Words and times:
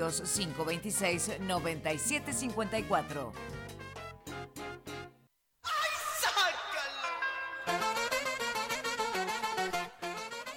42 0.00 0.22
526 0.22 1.40
9754. 1.40 3.32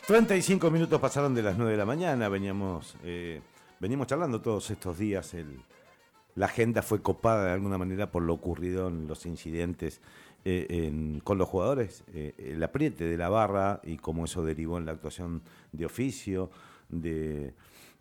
35 0.08 0.70
minutos 0.70 1.00
pasaron 1.00 1.34
de 1.34 1.42
las 1.42 1.58
9 1.58 1.72
de 1.72 1.78
la 1.78 1.86
mañana, 1.86 2.30
veníamos, 2.30 2.96
eh, 3.04 3.42
venimos 3.80 4.08
charlando 4.08 4.42
todos 4.42 4.70
estos 4.70 4.98
días, 4.98 5.34
la 6.36 6.46
agenda 6.46 6.82
fue 6.82 7.02
copada 7.02 7.46
de 7.46 7.52
alguna 7.52 7.78
manera 7.78 8.12
por 8.12 8.22
lo 8.24 8.34
ocurrido 8.34 8.90
en 8.90 9.08
los 9.08 9.26
incidentes 9.26 10.02
eh, 10.46 11.20
con 11.24 11.38
los 11.38 11.48
jugadores, 11.48 12.04
eh, 12.14 12.34
el 12.38 12.62
apriete 12.62 13.06
de 13.06 13.18
la 13.18 13.30
barra 13.30 13.80
y 13.84 13.96
cómo 13.98 14.26
eso 14.26 14.44
derivó 14.44 14.78
en 14.78 14.86
la 14.86 14.92
actuación 14.92 15.42
de 15.72 15.86
oficio 15.86 16.52
de, 16.90 17.54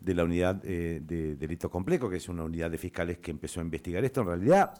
de 0.03 0.13
la 0.13 0.23
unidad 0.23 0.55
de 0.55 1.35
delito 1.35 1.69
complejo, 1.69 2.09
que 2.09 2.17
es 2.17 2.27
una 2.29 2.43
unidad 2.43 2.69
de 2.69 2.77
fiscales 2.77 3.19
que 3.19 3.31
empezó 3.31 3.59
a 3.59 3.63
investigar 3.63 4.03
esto. 4.03 4.21
En 4.21 4.27
realidad, 4.27 4.73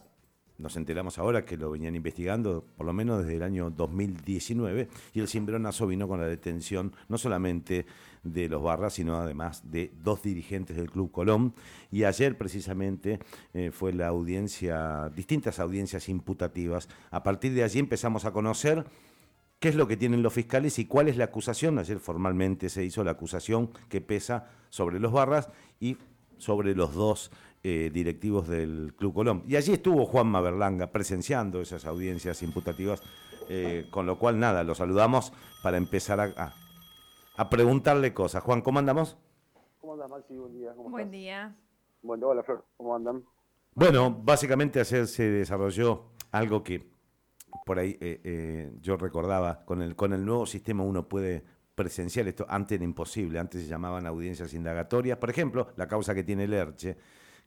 nos 0.57 0.77
enteramos 0.77 1.17
ahora 1.17 1.45
que 1.45 1.57
lo 1.57 1.71
venían 1.71 1.95
investigando 1.95 2.63
por 2.77 2.85
lo 2.85 2.93
menos 2.93 3.23
desde 3.23 3.37
el 3.37 3.43
año 3.43 3.71
2019 3.71 4.87
y 5.13 5.19
el 5.19 5.27
cimbronazo 5.27 5.87
vino 5.87 6.07
con 6.07 6.19
la 6.19 6.27
detención 6.27 6.93
no 7.09 7.17
solamente 7.17 7.85
de 8.23 8.47
los 8.47 8.61
Barras, 8.61 8.93
sino 8.93 9.17
además 9.17 9.69
de 9.69 9.91
dos 10.03 10.21
dirigentes 10.21 10.77
del 10.77 10.91
Club 10.91 11.11
Colón. 11.11 11.53
Y 11.91 12.03
ayer 12.03 12.37
precisamente 12.37 13.19
eh, 13.53 13.71
fue 13.71 13.93
la 13.93 14.07
audiencia, 14.07 15.09
distintas 15.09 15.59
audiencias 15.59 16.07
imputativas. 16.07 16.87
A 17.09 17.23
partir 17.23 17.53
de 17.53 17.63
allí 17.63 17.79
empezamos 17.79 18.25
a 18.25 18.31
conocer 18.31 18.85
qué 19.63 19.69
es 19.69 19.75
lo 19.75 19.87
que 19.87 19.95
tienen 19.95 20.21
los 20.21 20.33
fiscales 20.33 20.77
y 20.77 20.87
cuál 20.87 21.07
es 21.07 21.15
la 21.15 21.23
acusación. 21.23 21.79
Ayer 21.79 21.97
formalmente 21.97 22.67
se 22.67 22.83
hizo 22.83 23.01
la 23.01 23.11
acusación 23.11 23.69
que 23.87 24.01
pesa 24.01 24.49
sobre 24.67 24.99
los 24.99 25.13
Barras 25.13 25.49
y 25.79 25.97
sobre 26.37 26.75
los 26.75 26.93
dos 26.93 27.31
eh, 27.63 27.89
directivos 27.93 28.49
del 28.49 28.93
Club 28.97 29.13
Colón. 29.13 29.41
Y 29.47 29.55
allí 29.55 29.71
estuvo 29.71 30.05
Juanma 30.05 30.41
Berlanga 30.41 30.87
presenciando 30.91 31.61
esas 31.61 31.85
audiencias 31.85 32.43
imputativas, 32.43 33.01
eh, 33.47 33.87
con 33.89 34.05
lo 34.05 34.19
cual 34.19 34.37
nada, 34.37 34.65
lo 34.65 34.75
saludamos 34.75 35.31
para 35.63 35.77
empezar 35.77 36.19
a, 36.19 36.53
a, 37.37 37.49
preguntarle 37.49 38.13
cosas. 38.13 38.43
Juan, 38.43 38.61
¿cómo 38.61 38.79
andamos? 38.79 39.17
¿Cómo 39.79 39.93
andas, 39.93 40.09
Maxi? 40.09 40.35
Buen 40.35 40.51
día. 40.51 40.73
¿Cómo 40.75 40.89
Buen 40.89 41.09
día. 41.09 41.55
Bueno, 42.01 42.27
hola, 42.27 42.43
Flor. 42.43 42.65
¿Cómo 42.75 42.97
andan? 42.97 43.23
Bueno, 43.75 44.11
básicamente 44.11 44.81
ayer 44.81 45.07
se 45.07 45.23
desarrolló 45.23 46.07
algo 46.33 46.65
que 46.65 46.91
por 47.65 47.79
ahí 47.79 47.97
eh, 48.01 48.71
yo 48.81 48.97
recordaba, 48.97 49.63
con 49.65 49.81
el, 49.81 49.95
con 49.95 50.13
el 50.13 50.25
nuevo 50.25 50.45
sistema 50.45 50.83
uno 50.83 51.07
puede 51.07 51.43
presenciar 51.75 52.27
esto, 52.27 52.45
antes 52.49 52.75
era 52.75 52.83
imposible, 52.83 53.39
antes 53.39 53.63
se 53.63 53.67
llamaban 53.67 54.05
audiencias 54.05 54.53
indagatorias, 54.53 55.17
por 55.17 55.29
ejemplo, 55.29 55.67
la 55.75 55.87
causa 55.87 56.13
que 56.13 56.23
tiene 56.23 56.43
el 56.43 56.53
ERCHE, 56.53 56.97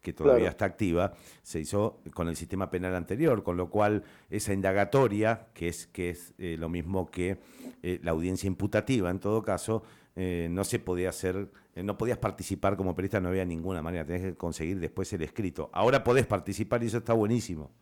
que 0.07 0.13
todavía 0.13 0.49
está 0.51 0.65
activa, 0.65 1.15
se 1.43 1.61
hizo 1.61 2.01
con 2.15 2.29
el 2.29 2.37
sistema 2.37 2.71
penal 2.71 2.95
anterior, 2.95 3.43
con 3.43 3.57
lo 3.57 3.71
cual 3.71 4.05
esa 4.31 4.53
indagatoria, 4.53 5.49
que 5.53 5.69
es, 5.69 5.87
que 5.89 6.11
es 6.11 6.33
eh, 6.39 6.57
lo 6.59 6.69
mismo 6.69 7.11
que 7.11 7.39
eh, 7.83 7.99
la 8.03 8.13
audiencia 8.13 8.47
imputativa 8.47 9.11
en 9.11 9.19
todo 9.19 9.43
caso, 9.43 9.83
eh, 10.15 10.49
no 10.51 10.65
se 10.65 10.79
podía 10.79 11.09
hacer, 11.09 11.51
no 11.75 11.99
podías 11.99 12.19
participar 12.19 12.77
como 12.77 12.95
periodista, 12.95 13.21
no 13.21 13.29
había 13.29 13.45
ninguna 13.45 13.83
manera, 13.83 14.07
tenés 14.07 14.23
que 14.23 14.35
conseguir 14.35 14.79
después 14.79 15.13
el 15.13 15.23
escrito. 15.23 15.71
Ahora 15.73 16.05
podés 16.05 16.27
participar 16.27 16.83
y 16.83 16.87
eso 16.87 16.99
está 16.99 17.13
buenísimo. 17.13 17.73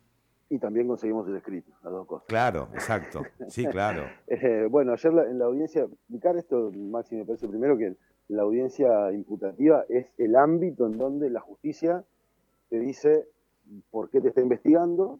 Y 0.49 0.59
también 0.59 0.87
conseguimos 0.87 1.27
el 1.27 1.37
escrito, 1.37 1.71
las 1.83 1.91
dos 1.91 2.07
cosas. 2.07 2.27
Claro, 2.27 2.69
exacto, 2.73 3.23
sí, 3.47 3.65
claro. 3.65 4.03
bueno, 4.69 4.93
ayer 4.93 5.11
en 5.29 5.39
la 5.39 5.45
audiencia, 5.45 5.83
explicar 5.83 6.37
esto, 6.37 6.71
Maxi, 6.71 7.15
me 7.15 7.25
parece 7.25 7.47
primero 7.47 7.77
que 7.77 7.95
la 8.27 8.43
audiencia 8.43 9.11
imputativa 9.11 9.85
es 9.89 10.07
el 10.17 10.35
ámbito 10.35 10.85
en 10.85 10.97
donde 10.97 11.29
la 11.29 11.39
justicia 11.39 12.03
te 12.69 12.79
dice 12.79 13.27
por 13.89 14.09
qué 14.09 14.21
te 14.21 14.29
está 14.29 14.41
investigando 14.41 15.19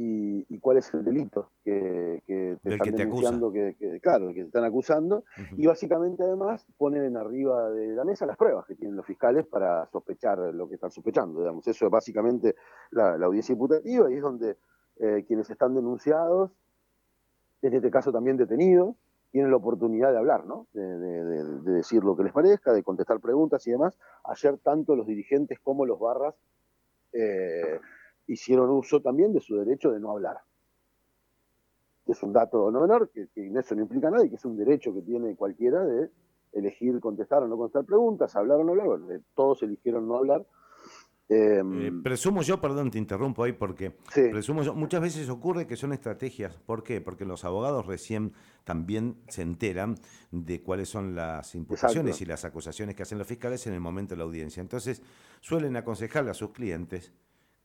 y, 0.00 0.58
cuál 0.60 0.76
es 0.76 0.94
el 0.94 1.04
delito 1.04 1.50
que, 1.64 2.22
te 2.24 2.52
están 2.62 2.94
denunciando, 2.94 3.50
que, 3.50 3.74
claro, 4.00 4.28
que 4.28 4.42
te 4.42 4.46
están 4.46 4.62
acusando, 4.62 5.24
y 5.56 5.66
básicamente 5.66 6.22
además 6.22 6.64
ponen 6.76 7.02
en 7.02 7.16
arriba 7.16 7.68
de 7.70 7.96
la 7.96 8.04
mesa 8.04 8.24
las 8.24 8.36
pruebas 8.36 8.64
que 8.66 8.76
tienen 8.76 8.96
los 8.96 9.04
fiscales 9.04 9.44
para 9.46 9.88
sospechar 9.88 10.38
lo 10.38 10.68
que 10.68 10.76
están 10.76 10.92
sospechando, 10.92 11.40
digamos. 11.40 11.66
Eso 11.66 11.86
es 11.86 11.90
básicamente 11.90 12.54
la, 12.92 13.14
audiencia 13.14 13.54
imputativa 13.54 14.08
y 14.08 14.14
es 14.14 14.22
donde 14.22 14.56
eh, 15.00 15.24
quienes 15.26 15.50
están 15.50 15.74
denunciados, 15.74 16.52
en 17.62 17.74
este 17.74 17.90
caso 17.90 18.12
también 18.12 18.36
detenidos, 18.36 18.94
tienen 19.32 19.50
la 19.50 19.56
oportunidad 19.56 20.12
de 20.12 20.18
hablar, 20.18 20.46
¿no? 20.46 20.68
De, 20.74 21.72
decir 21.72 22.04
lo 22.04 22.16
que 22.16 22.22
les 22.22 22.32
parezca, 22.32 22.72
de 22.72 22.84
contestar 22.84 23.18
preguntas 23.18 23.66
y 23.66 23.72
demás. 23.72 23.98
Ayer 24.24 24.58
tanto 24.58 24.94
los 24.94 25.08
dirigentes 25.08 25.58
como 25.58 25.84
los 25.84 25.98
barras 25.98 26.36
eh, 27.12 27.80
hicieron 28.28 28.70
uso 28.70 29.00
también 29.00 29.32
de 29.32 29.40
su 29.40 29.56
derecho 29.56 29.90
de 29.90 29.98
no 29.98 30.12
hablar. 30.12 30.38
Es 32.06 32.22
un 32.22 32.32
dato 32.32 32.70
no 32.70 32.80
menor, 32.80 33.10
que, 33.10 33.28
que 33.34 33.52
eso 33.52 33.74
no 33.74 33.82
implica 33.82 34.10
nada 34.10 34.24
y 34.24 34.30
que 34.30 34.36
es 34.36 34.44
un 34.44 34.56
derecho 34.56 34.94
que 34.94 35.02
tiene 35.02 35.34
cualquiera 35.34 35.84
de 35.84 36.10
elegir 36.52 37.00
contestar 37.00 37.42
o 37.42 37.48
no 37.48 37.56
contestar 37.56 37.84
preguntas, 37.84 38.34
hablar 38.36 38.60
o 38.60 38.64
no 38.64 38.72
hablar. 38.72 39.20
todos 39.34 39.62
eligieron 39.62 40.06
no 40.08 40.16
hablar 40.16 40.46
Em, 41.30 41.86
eh, 41.86 41.92
presumo 42.02 42.40
yo, 42.40 42.58
perdón, 42.58 42.90
te 42.90 42.96
interrumpo 42.96 43.44
ahí 43.44 43.52
porque 43.52 43.92
presumo 44.30 44.62
yo, 44.62 44.74
muchas 44.74 45.02
veces 45.02 45.28
ocurre 45.28 45.66
que 45.66 45.76
son 45.76 45.92
estrategias. 45.92 46.56
¿Por 46.56 46.82
qué? 46.82 47.02
Porque 47.02 47.26
los 47.26 47.44
abogados 47.44 47.84
recién 47.84 48.32
también 48.64 49.16
se 49.28 49.42
enteran 49.42 49.96
de 50.30 50.62
cuáles 50.62 50.88
son 50.88 51.14
las 51.14 51.54
imputaciones 51.54 52.22
y 52.22 52.24
las 52.24 52.46
acusaciones 52.46 52.94
que 52.94 53.02
hacen 53.02 53.18
los 53.18 53.26
fiscales 53.26 53.66
en 53.66 53.74
el 53.74 53.80
momento 53.80 54.14
de 54.14 54.18
la 54.18 54.24
audiencia. 54.24 54.62
Entonces, 54.62 55.02
suelen 55.40 55.76
aconsejarle 55.76 56.30
a 56.30 56.34
sus 56.34 56.50
clientes 56.50 57.12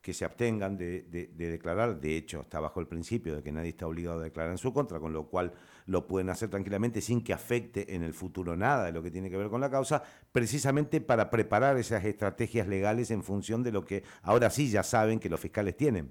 que 0.04 0.12
se 0.12 0.26
abstengan 0.26 0.76
de, 0.76 1.30
declarar. 1.34 1.98
De 1.98 2.14
hecho, 2.14 2.42
está 2.42 2.60
bajo 2.60 2.78
el 2.78 2.86
principio 2.86 3.34
de 3.34 3.42
que 3.42 3.50
nadie 3.50 3.70
está 3.70 3.86
obligado 3.86 4.20
a 4.20 4.24
declarar 4.24 4.52
en 4.52 4.58
su 4.58 4.70
contra, 4.70 5.00
con 5.00 5.14
lo 5.14 5.30
cual 5.30 5.54
lo 5.86 6.06
pueden 6.06 6.28
hacer 6.28 6.50
tranquilamente 6.50 7.00
sin 7.00 7.24
que 7.24 7.32
afecte 7.32 7.94
en 7.94 8.02
el 8.02 8.12
futuro 8.12 8.54
nada 8.54 8.84
de 8.84 8.92
lo 8.92 9.02
que 9.02 9.10
tiene 9.10 9.30
que 9.30 9.38
ver 9.38 9.48
con 9.48 9.62
la 9.62 9.70
causa, 9.70 10.02
precisamente 10.30 11.00
para 11.00 11.30
preparar 11.30 11.78
esas 11.78 12.04
estrategias 12.04 12.68
legales 12.68 13.10
en 13.10 13.22
función 13.22 13.62
de 13.62 13.72
lo 13.72 13.86
que 13.86 14.02
ahora 14.20 14.50
sí 14.50 14.70
ya 14.70 14.82
saben 14.82 15.18
que 15.18 15.30
los 15.30 15.40
fiscales 15.40 15.74
tienen. 15.74 16.10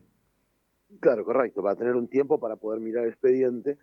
Claro, 0.99 1.23
correcto, 1.23 1.61
para 1.61 1.75
tener 1.75 1.95
un 1.95 2.07
tiempo 2.07 2.39
para 2.39 2.55
poder 2.55 2.79
mirar 2.79 3.03
el 3.03 3.11
expediente 3.11 3.77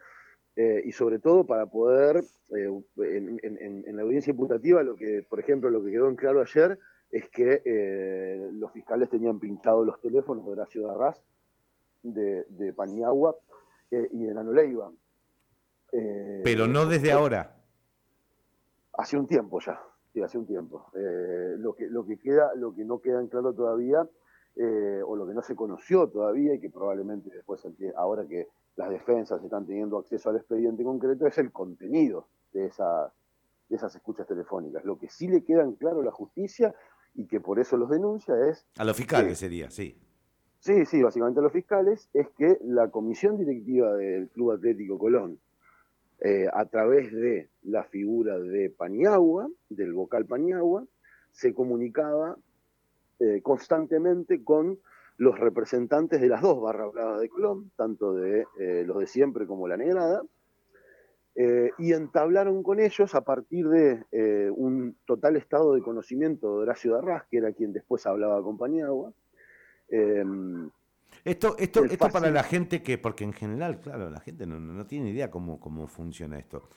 eh, 0.57 0.83
y 0.85 0.91
sobre 0.91 1.21
todo 1.21 1.47
para 1.47 1.67
poder, 1.67 2.25
eh, 2.57 2.83
en, 2.97 3.85
en 3.87 3.97
la 3.97 4.03
audiencia 4.03 4.33
imputativa, 4.33 4.83
lo 4.83 4.97
que, 4.97 5.25
por 5.29 5.39
ejemplo, 5.39 5.71
lo 5.71 5.85
que 5.85 5.93
quedó 5.93 6.09
en 6.09 6.17
claro 6.17 6.41
ayer, 6.41 6.81
es 7.11 7.29
que 7.31 7.63
eh, 7.65 8.51
los 8.53 8.71
fiscales 8.73 9.11
tenían 9.11 9.41
pintados 9.41 9.85
los 9.85 10.01
teléfonos 10.01 10.45
de 10.45 10.53
Horacio 10.53 10.87
Darraz, 10.87 11.21
de, 12.03 12.45
de 12.49 12.73
Paniagua 12.73 13.37
eh, 13.91 14.09
y 14.13 14.25
de 14.25 14.35
Nano 14.35 14.53
Leiva. 14.53 14.91
Eh, 15.93 16.41
Pero 16.45 16.67
no 16.67 16.87
desde 16.87 17.13
ahora. 17.13 17.57
Hace 18.93 19.17
un 19.17 19.27
tiempo 19.27 19.61
ya, 19.61 19.81
sí, 20.13 20.23
hace 20.23 20.39
un 20.39 20.47
tiempo. 20.47 20.91
lo, 20.95 21.75
que, 21.75 21.89
lo, 21.89 22.05
que 22.07 22.19
queda, 22.19 22.55
lo 22.55 22.75
que 22.75 22.85
no 22.85 23.01
queda 23.01 23.21
en 23.21 23.29
claro 23.29 23.53
todavía, 23.55 24.07
o 25.07 25.17
lo 25.17 25.27
que 25.27 25.35
no 25.35 25.43
se 25.43 25.57
conoció 25.57 26.09
todavía 26.09 26.55
y 26.55 26.61
que 26.61 26.71
probablemente 26.71 27.31
después, 27.31 27.67
ahora 27.97 28.27
que 28.27 28.49
las 28.77 28.91
defensas 28.91 29.43
están 29.43 29.67
teniendo 29.67 29.99
acceso 29.99 30.29
al 30.29 30.37
expediente 30.37 30.85
concreto, 30.85 31.27
es 31.27 31.39
el 31.39 31.51
contenido 31.51 32.29
de 32.53 32.67
esas, 32.67 33.11
de 33.69 33.77
esas 33.77 33.95
escuchas 33.97 34.27
telefónicas. 34.27 34.85
Lo 34.85 34.99
que 34.99 35.09
sí 35.09 35.29
le 35.29 35.45
queda 35.45 35.63
en 35.63 35.75
claro 35.77 36.01
a 36.01 36.05
la 36.05 36.13
justicia 36.13 36.75
y 37.15 37.27
que 37.27 37.41
por 37.41 37.59
eso 37.59 37.77
los 37.77 37.91
denuncia 37.91 38.35
es... 38.49 38.67
A 38.77 38.85
los 38.85 38.97
fiscales 38.97 39.39
sería, 39.39 39.71
sí. 39.71 39.97
Sí, 40.61 40.85
sí, 40.85 41.03
básicamente 41.03 41.41
a 41.41 41.43
los 41.43 41.53
fiscales, 41.53 42.09
es 42.13 42.29
que 42.37 42.59
la 42.63 42.91
comisión 42.91 43.39
directiva 43.39 43.95
del 43.95 44.29
Club 44.29 44.53
Atlético 44.53 44.99
Colón, 44.99 45.39
eh, 46.21 46.49
a 46.53 46.67
través 46.67 47.11
de 47.13 47.49
la 47.63 47.85
figura 47.85 48.39
de 48.39 48.69
Paniagua, 48.69 49.49
del 49.71 49.95
vocal 49.95 50.27
Paniagua, 50.27 50.85
se 51.33 51.55
comunicaba 51.55 52.37
eh, 53.21 53.41
constantemente 53.43 54.45
con 54.45 54.79
los 55.17 55.39
representantes 55.39 56.21
de 56.21 56.29
las 56.29 56.43
dos 56.43 56.61
barras 56.61 56.93
bravas 56.93 57.21
de 57.21 57.29
Colón, 57.31 57.71
tanto 57.77 58.15
de 58.15 58.47
eh, 58.59 58.85
los 58.87 58.99
de 58.99 59.07
siempre 59.07 59.47
como 59.47 59.67
la 59.67 59.77
negrada, 59.77 60.23
eh, 61.43 61.73
y 61.79 61.95
entablaron 61.95 62.63
con 62.63 62.81
ellos 62.81 63.15
a 63.15 63.23
partir 63.23 63.67
de 63.67 64.05
eh, 64.13 64.51
un 64.55 64.99
total 65.07 65.37
estado 65.37 65.75
de 65.75 65.81
conocimiento 65.81 66.49
de 66.49 66.63
Horacio 66.65 66.93
Darraz, 66.93 67.25
que 67.31 67.39
era 67.39 67.51
quien 67.55 67.73
después 67.73 68.05
hablaba 68.05 68.43
con 68.43 68.59
Paniagua. 68.59 69.15
Em, 69.89 70.69
esto, 71.25 71.57
esto, 71.59 71.83
esto 71.85 72.11
para 72.11 72.31
la 72.31 72.43
gente 72.43 72.83
que, 72.83 72.99
porque 72.99 73.25
en 73.25 73.33
general, 73.33 73.81
claro, 73.81 74.11
la 74.11 74.21
gente 74.21 74.47
no, 74.47 74.85
tiene 74.85 75.09
idea 75.09 75.31
cómo, 75.31 75.59
cómo 75.59 75.87
funciona 75.87 76.39
esto. 76.39 76.69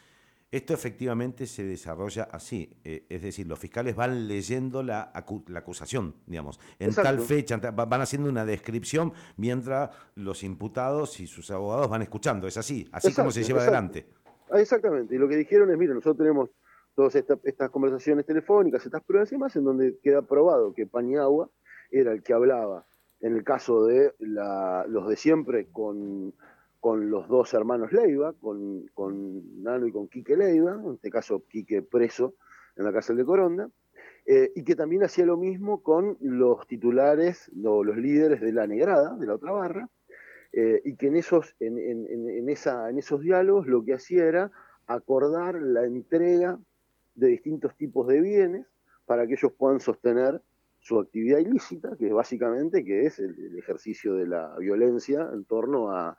Esto 0.50 0.74
efectivamente 0.74 1.46
se 1.46 1.66
desarrolla 1.66 2.30
así, 2.32 2.80
eh, 2.86 3.06
es 3.10 3.22
decir, 3.22 3.46
los 3.46 3.60
fiscales 3.60 3.98
van 3.98 4.30
leyendo 4.30 4.82
la, 4.82 5.12
la 5.48 5.60
acusación, 5.60 6.16
digamos, 6.26 6.62
en 6.80 6.96
tal 6.96 7.20
fecha, 7.20 7.58
van 7.58 8.00
haciendo 8.00 8.30
una 8.30 8.46
descripción 8.46 9.12
mientras 9.36 9.90
los 10.16 10.42
imputados 10.42 11.20
y 11.20 11.28
sus 11.28 11.52
abogados 11.52 11.90
van 11.90 12.04
escuchando, 12.04 12.48
es 12.48 12.56
así, 12.56 12.88
así 12.94 13.12
como 13.14 13.30
se 13.30 13.44
lleva 13.44 13.64
adelante. 13.64 14.23
Ah, 14.50 14.60
exactamente, 14.60 15.16
y 15.16 15.18
lo 15.18 15.28
que 15.28 15.36
dijeron 15.36 15.72
es, 15.72 15.78
mire, 15.78 15.94
nosotros 15.94 16.18
tenemos 16.18 16.50
todas 16.96 17.16
estas 17.16 17.70
conversaciones 17.72 18.26
telefónicas, 18.26 18.86
estas 18.86 19.04
pruebas 19.04 19.32
y 19.32 19.36
demás, 19.36 19.56
en 19.56 19.64
donde 19.64 19.98
queda 20.02 20.22
probado 20.22 20.74
que 20.74 20.86
Paniagua 20.86 21.50
era 21.90 22.12
el 22.12 22.22
que 22.24 22.34
hablaba, 22.34 22.86
en 23.20 23.36
el 23.36 23.44
caso 23.44 23.86
de 23.86 24.14
los 24.20 25.08
de 25.08 25.16
siempre, 25.16 25.68
con, 25.72 26.34
los 26.84 27.28
dos 27.28 27.54
hermanos 27.54 27.94
Leiva, 27.94 28.34
con, 28.34 28.86
con 28.94 29.64
Nano 29.64 29.88
y 29.88 29.92
con 29.92 30.08
Quique 30.08 30.36
Leiva, 30.36 30.80
en 30.86 30.96
este 30.96 31.10
caso 31.10 31.44
Quique 31.48 31.82
preso 31.82 32.36
en 32.76 32.84
la 32.86 32.92
cárcel 32.92 33.18
de 33.18 33.26
Coronda, 33.26 33.70
eh, 34.26 34.52
y 34.56 34.64
que 34.64 34.76
también 34.76 35.04
hacía 35.04 35.26
lo 35.26 35.38
mismo 35.38 35.82
con 35.82 36.18
los 36.22 36.66
titulares, 36.68 37.52
los 37.56 37.98
líderes 37.98 38.42
de 38.42 38.54
la 38.54 38.68
negrada, 38.68 39.16
de 39.16 39.26
la 39.26 39.36
otra 39.36 39.52
barra, 39.52 39.90
eh, 40.56 40.82
y 40.86 40.96
que 40.96 41.08
en 41.08 41.16
esos, 41.16 41.56
en, 41.60 42.48
esa, 42.48 42.88
en 42.88 43.00
esos 43.00 43.22
diálogos 43.22 43.66
lo 43.66 43.84
que 43.84 43.96
hacía 43.96 44.26
era 44.26 44.52
acordar 44.86 45.56
la 45.56 45.84
entrega 45.84 46.60
de 47.16 47.28
distintos 47.28 47.76
tipos 47.76 48.08
de 48.08 48.22
bienes 48.22 48.68
para 49.06 49.26
que 49.26 49.34
ellos 49.34 49.52
puedan 49.58 49.80
sostener 49.80 50.42
su 50.80 51.00
actividad 51.00 51.40
ilícita, 51.40 51.96
que 51.98 52.14
básicamente 52.14 52.86
que 52.86 53.08
es 53.08 53.18
el, 53.18 53.58
ejercicio 53.58 54.14
de 54.14 54.28
la 54.28 54.56
violencia 54.60 55.28
en 55.34 55.44
torno 55.46 55.90
a, 55.90 56.16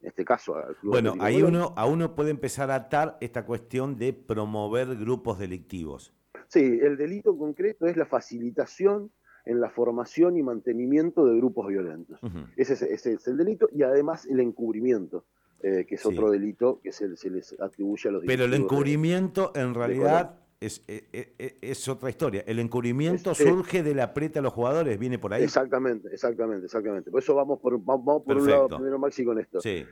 en 0.00 0.08
este 0.08 0.24
caso, 0.24 0.54
al 0.54 0.76
Bueno, 0.82 1.14
ahí 1.18 1.42
uno, 1.42 1.72
a 1.76 1.86
uno 1.86 2.14
puede 2.14 2.30
empezar 2.30 2.70
a 2.70 2.76
atar 2.76 3.18
esta 3.20 3.44
cuestión 3.44 3.98
de 3.98 4.12
promover 4.12 4.94
grupos 4.96 5.38
delictivos. 5.40 6.14
Sí, 6.46 6.78
el 6.80 6.96
delito 6.96 7.36
concreto 7.36 7.86
es 7.86 7.96
la 7.96 8.06
facilitación 8.06 9.10
en 9.44 9.60
la 9.60 9.70
formación 9.70 10.36
y 10.36 10.42
mantenimiento 10.42 11.26
de 11.26 11.36
grupos 11.36 11.68
violentos. 11.68 12.18
ese, 12.56 12.92
es, 12.92 13.26
el 13.26 13.36
delito 13.36 13.68
y 13.72 13.82
además 13.82 14.26
el 14.26 14.40
encubrimiento. 14.40 15.24
Eh, 15.66 15.86
que 15.86 15.94
es 15.94 16.04
otro 16.04 16.30
delito 16.30 16.78
que 16.82 16.92
se, 16.92 17.08
les 17.08 17.58
atribuye 17.58 18.10
a 18.10 18.12
los 18.12 18.24
Pero 18.26 18.44
el 18.44 18.52
encubrimiento 18.52 19.50
en 19.54 19.72
realidad 19.72 20.38
es, 20.60 20.84
eh, 20.88 21.08
eh, 21.38 21.56
es, 21.62 21.88
otra 21.88 22.10
historia. 22.10 22.44
El 22.46 22.58
encubrimiento 22.58 23.34
surge 23.34 23.82
de 23.82 23.94
la 23.94 24.04
aprieta 24.04 24.40
a 24.40 24.42
los 24.42 24.52
jugadores, 24.52 24.98
viene 24.98 25.18
por 25.18 25.32
ahí. 25.32 25.42
Exactamente, 25.42 26.08
exactamente, 26.12 26.66
exactamente. 26.66 27.10
Por 27.10 27.22
eso 27.22 27.34
vamos 27.34 27.60
por, 27.60 27.82
vamos 27.82 28.24
por 28.24 28.36
un 28.36 28.50
lado 28.50 28.68
primero, 28.68 28.98
Maxi, 28.98 29.24
con 29.24 29.38
esto. 29.38 29.58
Sí. 29.62 29.86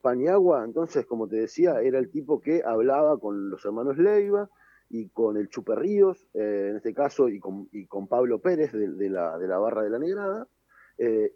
Paniagua, 0.00 0.64
entonces, 0.64 1.04
como 1.04 1.28
te 1.28 1.36
decía, 1.36 1.82
era 1.82 1.98
el 1.98 2.08
tipo 2.08 2.40
que 2.40 2.62
hablaba 2.64 3.20
con 3.20 3.50
los 3.50 3.62
hermanos 3.66 3.98
Leiva 3.98 4.48
y 4.90 5.08
con 5.08 5.36
el 5.36 5.48
Chuperríos, 5.48 6.26
en 6.34 6.76
este 6.76 6.94
caso, 6.94 7.28
y 7.28 7.38
con, 7.38 7.68
y 7.72 7.86
con 7.86 8.06
Pablo 8.06 8.40
Pérez 8.40 8.72
de, 8.72 9.10
la, 9.10 9.38
de 9.38 9.46
la 9.46 9.58
Barra 9.58 9.82
de 9.82 9.90
la 9.90 9.98
Negrada, 9.98 10.46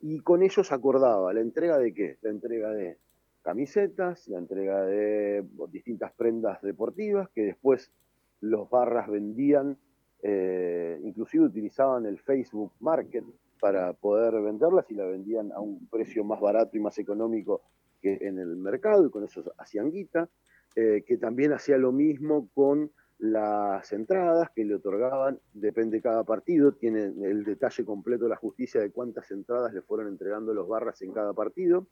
y 0.01 0.21
con 0.21 0.43
ellos 0.43 0.73
acordaba 0.73 1.33
la 1.33 1.41
entrega 1.41 1.79
de 1.79 1.93
qué? 1.93 2.19
La 2.23 2.31
entrega 2.31 2.71
de 2.71 2.99
camisetas, 3.43 4.29
la 4.29 4.39
entrega 4.39 4.85
de 4.85 5.45
distintas 5.71 6.13
prendas 6.13 6.63
deportivas 6.63 7.29
que 7.31 7.43
después 7.43 7.93
los 8.41 8.71
barras 8.71 9.09
vendían, 9.09 9.77
eh, 10.23 11.01
inclusive 11.03 11.45
utilizaban 11.45 12.07
el 12.07 12.19
Facebook 12.19 12.73
Market 12.81 13.25
para 13.61 13.93
poder 13.93 14.41
venderlas 14.43 14.91
y 14.91 14.95
la 14.95 15.05
vendían 15.05 15.53
a 15.53 15.61
un 15.61 15.87
precio 15.89 16.25
más 16.25 16.41
barato 16.41 16.77
y 16.77 16.81
más 16.81 16.99
económico 16.99 17.63
que 18.01 18.19
en 18.21 18.39
el 18.39 18.57
mercado 18.57 19.07
y 19.07 19.11
con 19.11 19.25
eso 19.25 19.45
hacían 19.59 19.91
guita, 19.91 20.29
eh, 20.75 21.05
que 21.07 21.19
también 21.19 21.53
hacía 21.53 21.79
lo 21.79 21.93
mismo 21.93 22.49
con 22.55 22.91
las 23.23 23.93
entradas 23.93 24.51
que 24.51 24.65
le 24.65 24.75
otorgaban, 24.75 25.39
depende 25.55 25.99
de 25.99 26.03
cada 26.03 26.25
partido, 26.25 26.73
tiene 26.73 27.05
el 27.05 27.45
detalle 27.45 27.85
completo 27.85 28.25
de 28.25 28.31
la 28.31 28.37
justicia 28.37 28.81
de 28.81 28.91
cuántas 28.91 29.31
entradas 29.31 29.73
le 29.73 29.81
fueron 29.81 30.09
entregando 30.09 30.53
los 30.53 30.67
barras 30.67 31.01
en 31.03 31.13
cada 31.13 31.33
partido. 31.33 31.87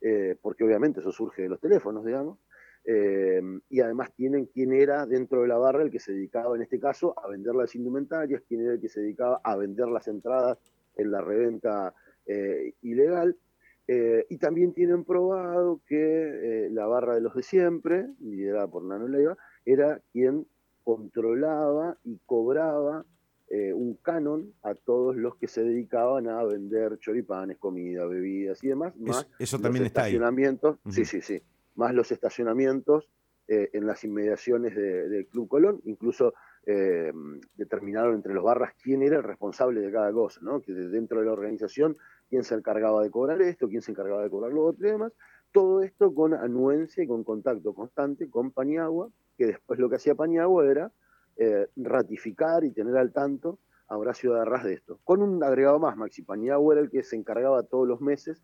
Eh, 0.00 0.36
porque 0.40 0.64
obviamente 0.64 1.00
eso 1.00 1.12
surge 1.12 1.42
de 1.42 1.50
los 1.50 1.60
teléfonos, 1.60 2.02
digamos, 2.02 2.38
eh, 2.86 3.42
y 3.68 3.80
además 3.82 4.10
tienen 4.14 4.46
quién 4.46 4.72
era 4.72 5.04
dentro 5.04 5.42
de 5.42 5.48
la 5.48 5.58
barra 5.58 5.82
el 5.82 5.90
que 5.90 6.00
se 6.00 6.12
dedicaba 6.12 6.56
en 6.56 6.62
este 6.62 6.80
caso 6.80 7.14
a 7.22 7.28
vender 7.28 7.54
las 7.54 7.74
indumentarias, 7.74 8.42
quién 8.48 8.62
era 8.62 8.72
el 8.72 8.80
que 8.80 8.88
se 8.88 9.02
dedicaba 9.02 9.38
a 9.44 9.56
vender 9.56 9.88
las 9.88 10.08
entradas 10.08 10.56
en 10.96 11.10
la 11.10 11.20
reventa 11.20 11.92
eh, 12.24 12.72
ilegal. 12.80 13.36
y 13.86 14.38
también 14.38 14.72
tienen 14.72 15.04
probado 15.04 15.80
que 15.84 16.68
la 16.70 16.86
barra 16.86 17.16
de 17.16 17.20
los 17.20 17.34
de 17.34 17.42
siempre, 17.42 18.06
liderada 18.20 18.68
por 18.68 18.84
Nano 18.84 19.08
Leiva, 19.08 19.36
era 19.66 20.00
quien 20.12 20.46
controlaba 20.84 21.96
y 22.04 22.18
cobraba 22.26 23.04
eh, 23.48 23.72
un 23.72 23.94
canon 23.94 24.52
a 24.62 24.74
todos 24.74 25.16
los 25.16 25.36
que 25.36 25.48
se 25.48 25.64
dedicaban 25.64 26.28
a 26.28 26.42
vender 26.44 26.98
choripanes, 26.98 27.58
comida, 27.58 28.06
bebidas 28.06 28.62
y 28.62 28.68
demás, 28.68 28.96
más 28.96 29.28
eso, 29.38 29.58
también 29.58 29.82
los 29.82 29.88
está 29.88 30.02
estacionamientos, 30.02 30.78
sí, 30.88 31.04
sí, 31.04 31.20
sí, 31.20 31.42
más 31.74 31.94
los 31.94 32.12
estacionamientos 32.12 33.08
eh, 33.48 33.70
en 33.72 33.86
las 33.86 34.04
inmediaciones 34.04 34.76
del 34.76 35.26
Club 35.26 35.48
Colón, 35.48 35.80
incluso 35.84 36.34
eh, 36.66 37.12
determinaron 37.56 38.14
entre 38.14 38.34
los 38.34 38.44
barras 38.44 38.74
quién 38.80 39.02
era 39.02 39.16
el 39.16 39.24
responsable 39.24 39.80
de 39.80 39.90
cada 39.90 40.12
cosa, 40.12 40.40
¿no? 40.42 40.60
que 40.60 40.72
dentro 40.72 41.18
de 41.18 41.26
la 41.26 41.32
organización 41.32 41.96
quién 42.28 42.44
se 42.44 42.54
encargaba 42.54 43.02
de 43.02 43.10
cobrar 43.10 43.42
esto, 43.42 43.68
quién 43.68 43.82
se 43.82 43.90
encargaba 43.90 44.22
de 44.22 44.30
cobrar 44.30 44.52
lo 44.52 44.66
otro 44.66 44.86
y 44.86 44.92
demás, 44.92 45.12
todo 45.52 45.82
esto 45.82 46.14
con 46.14 46.34
anuencia 46.34 47.02
y 47.02 47.06
con 47.06 47.24
contacto 47.24 47.74
constante 47.74 48.30
con 48.30 48.52
Paniagua, 48.52 49.08
que 49.40 49.46
después 49.46 49.80
lo 49.80 49.88
que 49.88 49.96
hacía 49.96 50.14
Paniagua 50.14 50.66
era 50.70 50.92
eh, 51.38 51.66
ratificar 51.74 52.62
y 52.62 52.72
tener 52.72 52.94
al 52.98 53.10
tanto 53.10 53.58
a 53.88 53.96
Horacio 53.96 54.34
de 54.34 54.40
Arras 54.42 54.64
de 54.64 54.74
esto. 54.74 55.00
Con 55.02 55.22
un 55.22 55.42
agregado 55.42 55.78
más, 55.78 55.96
Maxi 55.96 56.20
Paniagua 56.20 56.74
era 56.74 56.82
el 56.82 56.90
que 56.90 57.02
se 57.02 57.16
encargaba 57.16 57.62
todos 57.62 57.88
los 57.88 58.02
meses 58.02 58.42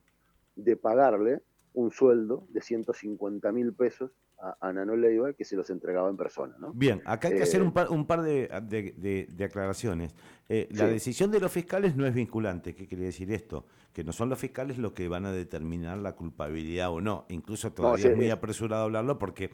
de 0.55 0.75
pagarle 0.75 1.43
un 1.75 1.91
sueldo 1.91 2.47
de 2.49 2.63
150 2.63 3.53
mil 3.53 3.75
pesos 3.75 4.11
a, 4.39 4.57
a, 4.59 4.73
Nano 4.73 4.97
Leiva 4.97 5.35
que 5.35 5.45
se 5.45 5.55
los 5.55 5.69
entregaba 5.69 6.09
en 6.09 6.17
persona. 6.17 6.57
¿no? 6.59 6.73
Bien, 6.73 7.03
acá 7.05 7.29
hay 7.29 7.35
que 7.35 7.43
hacer 7.43 7.61
un 7.61 7.75
par, 7.75 7.91
un 7.91 8.07
par 8.07 8.23
de, 8.23 8.49
aclaraciones. 9.45 10.15
Eh, 10.49 10.67
la 10.71 10.87
decisión 10.87 11.31
de 11.31 11.41
los 11.41 11.53
fiscales 11.53 11.95
no 11.95 12.07
es 12.07 12.15
vinculante. 12.15 12.75
¿Qué 12.75 12.87
quiere 12.87 13.05
decir 13.05 13.31
esto? 13.33 13.67
Que 13.97 14.05
no 14.05 14.13
son 14.13 14.29
los 14.29 14.39
fiscales 14.39 14.77
los 14.77 14.93
que 14.93 15.09
van 15.09 15.25
a 15.25 15.33
determinar 15.33 15.97
la 15.97 16.15
culpabilidad 16.15 16.91
o 16.91 17.01
no. 17.01 17.25
Incluso 17.31 17.73
todavía 17.73 18.11
es 18.11 18.17
muy 18.17 18.29
apresurado 18.29 18.85
hablarlo 18.85 19.19
porque 19.19 19.51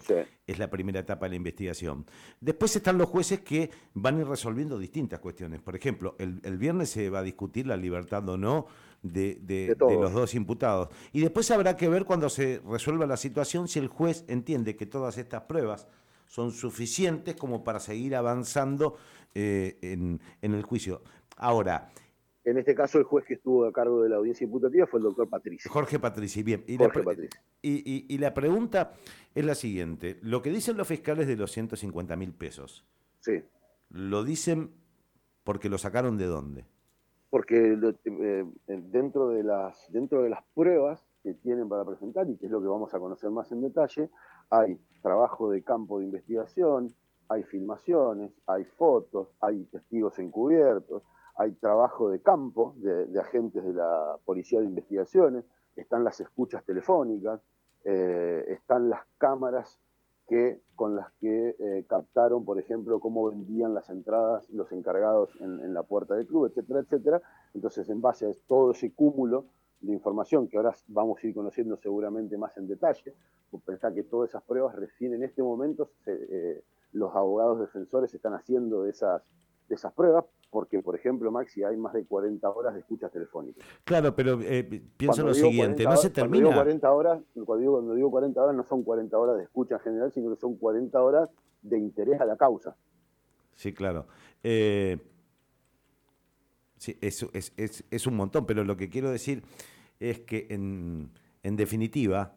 es 0.49 0.59
la 0.59 0.69
primera 0.69 0.99
etapa 0.99 1.27
de 1.27 1.31
la 1.31 1.37
investigación. 1.37 2.07
Después 2.41 2.75
están 2.75 2.99
los 2.99 3.09
jueces 3.09 3.39
que 3.43 3.71
van 3.95 4.17
a 4.17 4.23
ir 4.23 4.27
resolviendo 4.27 4.81
distintas 4.81 5.21
cuestiones. 5.21 5.61
Por 5.61 5.77
ejemplo, 5.77 6.17
el, 6.19 6.41
el 6.43 6.59
viernes 6.59 6.91
se 6.91 7.09
va 7.09 7.21
a 7.21 7.23
discutir 7.23 7.69
la 7.69 7.77
libertad 7.77 8.29
o 8.29 8.37
no 8.37 8.67
de, 9.03 9.77
los 9.79 10.13
dos 10.13 10.35
imputados. 10.35 10.89
Y 11.13 11.21
después 11.21 11.49
habrá 11.53 11.77
que 11.77 11.89
ver 11.89 12.05
cuando 12.05 12.29
se 12.29 12.61
resuelva 12.69 13.07
la 13.07 13.17
situación 13.17 13.69
si 13.69 13.79
el 13.79 13.87
juez 13.87 14.25
entiende 14.27 14.77
que 14.77 14.87
todas 14.87 15.19
estas 15.19 15.43
pruebas 15.43 15.87
son 16.27 16.51
suficientes 16.53 17.37
como 17.37 17.63
para 17.63 17.79
seguir 17.79 18.17
avanzando 18.17 18.97
eh, 19.35 19.79
en, 19.83 20.21
el 20.41 20.63
juicio. 20.63 21.03
Ahora, 21.37 21.91
en 22.45 22.59
este 22.59 22.75
caso, 22.75 22.99
el 22.99 23.05
juez 23.05 23.25
que 23.25 23.35
estuvo 23.35 23.65
a 23.65 23.73
cargo 23.73 24.03
de 24.03 24.09
la 24.09 24.17
audiencia 24.17 24.45
imputativa 24.45 24.87
fue 24.87 24.99
el 24.99 25.05
doctor 25.05 25.29
Patrici. 25.29 25.69
Jorge 25.69 25.99
Patrici, 25.99 26.43
bien. 26.43 26.65
Y, 26.67 26.77
la, 26.77 26.91
y, 27.63 28.15
y, 28.15 28.19
la 28.19 28.35
pregunta 28.35 28.95
es 29.35 29.45
la 29.45 29.55
siguiente. 29.55 30.19
Lo 30.23 30.43
que 30.43 30.51
dicen 30.51 30.77
los 30.77 30.89
fiscales 30.89 31.27
de 31.27 31.37
los 31.37 31.53
150 31.53 32.17
mil 32.17 32.33
pesos, 32.33 32.85
sí. 33.21 33.43
¿lo 33.91 34.25
dicen 34.25 34.71
porque 35.45 35.69
lo 35.69 35.79
sacaron 35.79 36.19
de 36.19 36.27
dónde? 36.27 36.67
porque 37.33 37.79
eh, 38.05 38.45
dentro, 38.67 39.31
de 39.31 39.43
las, 39.43 39.91
dentro 39.91 40.23
de 40.23 40.29
las 40.29 40.45
pruebas 40.55 41.03
que 41.23 41.33
tienen 41.33 41.67
para 41.67 41.83
presentar, 41.83 42.29
y 42.29 42.37
que 42.37 42.45
es 42.45 42.53
lo 42.53 42.61
que 42.61 42.69
vamos 42.69 42.93
a 42.93 42.99
conocer 42.99 43.31
más 43.31 43.51
en 43.53 43.63
detalle, 43.63 44.11
hay 44.51 44.79
trabajo 45.01 45.51
de 45.51 45.63
campo 45.63 45.99
de 45.99 46.05
investigación, 46.05 46.95
hay 47.31 47.43
filmaciones, 47.45 48.33
hay 48.47 48.67
fotos, 48.67 49.29
hay 49.41 49.65
testigos 49.65 50.19
encubiertos, 50.19 51.05
hay 51.37 51.53
trabajo 51.53 52.11
de 52.11 52.21
campo 52.21 52.75
de, 52.77 53.19
agentes 53.19 53.65
de 53.65 53.73
la 53.73 54.17
Policía 54.25 54.61
de 54.61 54.67
Investigaciones, 54.67 55.45
están 55.77 56.05
las 56.05 56.21
escuchas 56.21 56.65
telefónicas, 56.65 57.41
eh, 57.85 58.45
están 58.49 58.91
las 58.91 59.01
cámaras 59.19 59.79
que, 60.29 60.61
con 60.77 60.95
las 60.95 61.11
que 61.21 61.57
eh, 61.59 61.85
captaron, 61.89 62.45
por 62.45 62.59
ejemplo, 62.59 63.01
cómo 63.01 63.29
vendían 63.29 63.75
las 63.75 63.91
entradas 63.91 64.49
los 64.51 64.71
encargados 64.73 65.31
en, 65.41 65.75
la 65.75 65.83
puerta 65.83 66.15
del 66.15 66.27
club, 66.27 66.47
etcétera, 66.47 66.81
etcétera. 66.81 67.23
Entonces, 67.55 67.89
en 67.89 68.01
base 68.01 68.27
a 68.27 68.33
todo 68.47 68.73
ese 68.73 68.93
cúmulo 68.93 69.47
de 69.81 69.93
información 69.93 70.49
que 70.49 70.57
ahora 70.57 70.75
vamos 70.89 71.19
a 71.23 71.27
ir 71.27 71.35
conociendo 71.35 71.77
seguramente 71.77 72.37
más 72.39 72.57
en 72.57 72.69
detalle, 72.69 73.15
pues 73.51 73.63
pensar 73.65 73.93
que 73.95 74.05
todas 74.05 74.31
esas 74.31 74.43
pruebas 74.43 74.77
recién 74.77 75.13
en 75.15 75.25
este 75.25 75.43
momento 75.43 75.91
eh, 76.07 76.63
los 76.93 77.15
abogados 77.17 77.59
defensores 77.61 78.15
están 78.15 78.35
haciendo 78.35 78.87
esas, 78.87 79.23
de 79.73 79.77
esas 79.77 79.93
pruebas 79.93 80.25
porque, 80.51 80.81
por 80.81 80.95
ejemplo, 80.95 81.31
Maxi, 81.31 81.65
hay 81.65 81.79
más 81.79 81.95
de 81.95 82.05
40 82.05 82.47
horas 82.51 82.75
de 82.75 82.81
escuchas 82.81 83.11
telefónicas. 83.11 83.65
Claro, 83.85 84.15
pero 84.15 84.39
eh, 84.43 84.83
pienso 84.99 85.23
lo 85.23 85.33
siguiente, 85.33 85.85
no 85.85 85.97
se 85.97 86.11
termina... 86.11 86.45
Cuando 86.45 86.51
digo 86.51 86.63
40 86.63 86.93
horas, 86.93 87.21
cuando 87.47 87.57
digo, 87.57 87.73
cuando 87.73 87.95
digo 87.95 88.11
40 88.11 88.43
horas 88.43 88.57
no 88.57 88.65
son 88.65 88.83
40 88.83 89.19
horas 89.19 89.39
de 89.39 89.45
escucha 89.45 89.77
en 89.77 89.81
general, 89.81 90.13
sino 90.13 90.29
que 90.29 90.39
son 90.39 90.57
40 90.57 91.03
horas 91.03 91.31
de 91.63 91.79
interés 91.79 92.21
a 92.21 92.27
la 92.27 92.37
causa. 92.37 92.77
Sí, 93.57 93.73
claro. 93.73 94.07
Eh, 94.43 94.99
sí, 96.77 96.99
es, 97.01 97.27
es, 97.33 97.85
es, 97.91 98.07
un 98.07 98.17
montón, 98.17 98.45
pero 98.45 98.63
lo 98.63 98.77
que 98.77 98.91
quiero 98.91 99.11
decir 99.11 99.45
es 100.01 100.21
que, 100.21 100.49
en, 100.51 101.13
en 101.43 101.57
definitiva, 101.57 102.37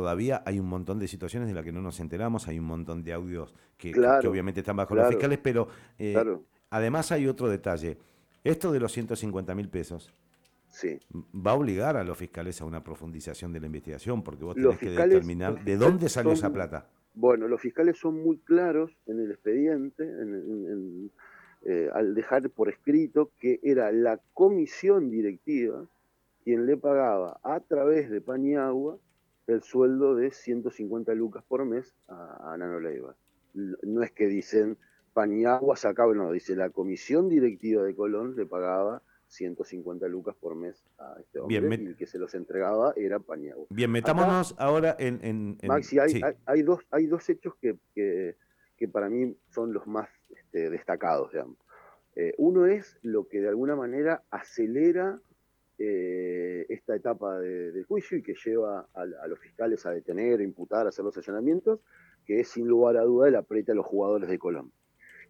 todavía 0.00 0.42
hay 0.44 0.60
un 0.60 0.68
montón 0.68 0.98
de 0.98 1.08
situaciones 1.08 1.48
de 1.48 1.54
las 1.54 1.64
que 1.64 1.72
no 1.72 1.80
nos 1.80 2.00
enteramos, 2.00 2.48
hay 2.48 2.58
un 2.58 2.66
montón 2.66 3.02
de 3.02 3.14
audios 3.14 3.54
que, 3.78 3.88
que- 3.88 3.94
Claro, 3.94 4.20
que 4.20 4.28
obviamente 4.28 4.60
están 4.60 4.76
bajo 4.76 4.92
claro, 4.92 5.08
los 5.08 5.14
fiscales, 5.16 5.38
pero 5.42 5.68
eh, 5.98 6.12
claro. 6.12 6.42
además 6.68 7.10
hay 7.12 7.26
otro 7.26 7.48
detalle. 7.48 7.96
Esto 8.44 8.72
de 8.72 8.78
los 8.80 8.92
150 8.92 9.54
mil 9.54 9.70
pesos 9.70 10.12
Sí. 10.68 10.98
va 11.34 11.52
a 11.52 11.54
obligar 11.54 11.96
a 11.96 12.04
los 12.04 12.18
fiscales 12.18 12.60
a 12.60 12.66
una 12.66 12.84
profundización 12.84 13.54
de 13.54 13.60
la 13.60 13.66
investigación, 13.66 14.22
porque 14.22 14.44
vos 14.44 14.54
tenés 14.54 14.76
que 14.78 14.90
determinar 14.90 15.64
de 15.64 15.78
dónde 15.78 16.10
salió 16.10 16.32
son- 16.32 16.38
esa 16.38 16.52
plata. 16.52 16.86
Bueno, 17.14 17.48
los 17.48 17.58
fiscales 17.62 17.96
son 17.98 18.22
muy 18.22 18.36
claros 18.36 18.90
en 19.06 19.18
el 19.20 19.30
expediente, 19.30 20.02
en- 20.04 20.34
en- 20.34 20.66
en, 20.72 21.10
eh, 21.62 21.88
al 21.94 22.14
dejar 22.14 22.50
por 22.50 22.68
escrito 22.68 23.30
que 23.40 23.58
era 23.62 23.90
la 23.92 24.20
comisión 24.34 25.08
directiva 25.10 25.86
quien 26.44 26.66
le 26.66 26.76
pagaba 26.76 27.40
a 27.42 27.58
través 27.60 28.10
de 28.10 28.20
pan 28.20 28.44
y 28.44 28.54
agua 28.54 28.98
el 29.46 29.62
sueldo 29.62 30.14
de 30.14 30.30
150 30.30 31.14
lucas 31.14 31.44
por 31.46 31.64
mes 31.64 31.94
a, 32.08 32.52
a 32.52 32.56
Nano 32.56 32.80
Leiva. 32.80 33.14
No 33.54 34.02
es 34.02 34.10
que 34.12 34.26
dicen 34.26 34.76
pan 35.12 35.32
y 35.32 35.44
agua 35.44 35.76
sacaba, 35.76 36.12
no, 36.14 36.30
dice 36.32 36.54
la 36.56 36.70
comisión 36.70 37.28
directiva 37.28 37.82
de 37.82 37.94
Colón 37.94 38.36
le 38.36 38.44
pagaba 38.44 39.02
150 39.28 40.06
lucas 40.08 40.36
por 40.36 40.54
mes 40.54 40.84
a 40.98 41.16
este 41.20 41.40
hombre 41.40 41.60
Bien, 41.60 41.82
y 41.82 41.86
el 41.86 41.96
que 41.96 42.06
se 42.06 42.18
los 42.18 42.34
entregaba 42.34 42.92
era 42.96 43.18
pan 43.18 43.42
y 43.44 43.48
agua. 43.50 43.66
Bien, 43.70 43.90
metámonos 43.90 44.54
ahora 44.58 44.94
en... 44.98 45.18
en- 45.24 45.58
en- 45.62 45.68
Maxi, 45.68 45.98
hay, 45.98 46.10
sí. 46.10 46.20
hay, 46.22 46.34
hay 46.44 46.62
dos, 46.62 46.80
hay 46.90 47.06
dos 47.06 47.28
hechos 47.28 47.54
que, 47.60 47.76
que- 47.94 48.36
que 48.76 48.88
para 48.88 49.08
mí 49.08 49.34
son 49.48 49.72
los 49.72 49.86
más 49.86 50.08
este, 50.28 50.68
destacados, 50.68 51.32
digamos. 51.32 51.56
Eh, 52.14 52.34
uno 52.36 52.66
es 52.66 52.98
lo 53.02 53.26
que 53.26 53.40
de 53.40 53.48
alguna 53.48 53.74
manera 53.74 54.22
acelera 54.30 55.18
eh, 55.78 56.66
esta 56.68 56.94
etapa 56.96 57.38
de- 57.38 57.72
del 57.72 57.84
juicio 57.84 58.18
y 58.18 58.22
que 58.22 58.34
lleva 58.34 58.88
a, 58.94 59.04
los 59.04 59.38
fiscales 59.38 59.84
a 59.86 59.90
detener, 59.90 60.40
imputar, 60.40 60.86
hacer 60.86 61.04
los 61.04 61.16
allanamientos, 61.16 61.80
que 62.24 62.40
es 62.40 62.48
sin 62.48 62.66
lugar 62.66 62.96
a 62.96 63.02
duda 63.02 63.28
el 63.28 63.36
apriete 63.36 63.72
a 63.72 63.74
los 63.74 63.86
jugadores 63.86 64.28
de 64.28 64.38
Colón, 64.38 64.72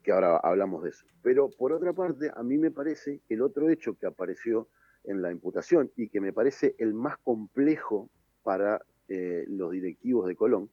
que 0.03 0.12
ahora 0.12 0.37
hablamos 0.38 0.83
de 0.83 0.91
eso. 0.91 1.05
Pero 1.23 1.50
por 1.50 1.73
otra 1.73 1.93
parte, 1.93 2.31
a 2.35 2.43
mí 2.43 2.59
me 2.59 2.71
parece 2.71 3.21
que 3.26 3.35
el 3.35 3.43
otro 3.43 3.69
hecho 3.69 3.95
que 3.99 4.07
apareció 4.07 4.69
en 5.05 5.23
la 5.23 5.31
imputación 5.31 5.91
y 5.97 6.09
que 6.09 6.21
me 6.21 6.33
parece 6.33 6.75
el 6.79 6.95
más 6.95 7.19
complejo 7.19 8.09
para 8.43 8.81
eh, 9.09 9.45
los 9.49 9.71
directivos 9.73 10.26
de 10.26 10.37
Colón 10.37 10.71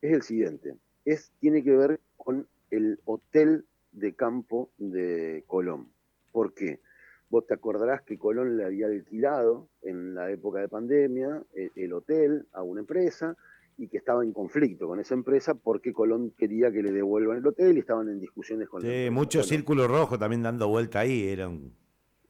es 0.00 0.12
el 0.12 0.22
siguiente. 0.22 0.76
Es, 1.04 1.32
tiene 1.40 1.62
que 1.62 1.76
ver 1.76 2.00
con 2.16 2.46
el 2.70 3.00
hotel 3.04 3.64
de 3.92 4.14
campo 4.14 4.70
de 4.78 5.44
Colón. 5.46 5.88
¿Por 6.32 6.54
qué? 6.54 6.80
Vos 7.28 7.46
te 7.46 7.54
acordarás 7.54 8.02
que 8.02 8.18
Colón 8.18 8.56
le 8.56 8.64
había 8.64 8.86
alquilado 8.86 9.68
en 9.82 10.14
la 10.14 10.30
época 10.30 10.60
de 10.60 10.68
pandemia 10.68 11.42
el, 11.54 11.72
el 11.74 11.92
hotel 11.92 12.46
a 12.52 12.62
una 12.62 12.80
empresa 12.80 13.36
y 13.78 13.88
que 13.88 13.98
estaba 13.98 14.22
en 14.22 14.32
conflicto 14.32 14.86
con 14.86 15.00
esa 15.00 15.14
empresa 15.14 15.54
porque 15.54 15.92
Colón 15.92 16.32
quería 16.38 16.70
que 16.70 16.82
le 16.82 16.92
devuelvan 16.92 17.38
el 17.38 17.46
hotel 17.46 17.76
y 17.76 17.80
estaban 17.80 18.08
en 18.08 18.20
discusiones 18.20 18.68
con 18.68 18.80
la 18.82 18.88
Sí, 18.88 18.94
empresa. 18.94 19.10
mucho 19.12 19.42
círculo 19.42 19.88
rojo 19.88 20.18
también 20.18 20.42
dando 20.42 20.68
vuelta 20.68 21.00
ahí. 21.00 21.28
Era 21.28 21.48
un- 21.48 21.74